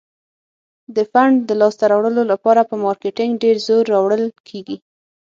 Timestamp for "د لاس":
1.45-1.75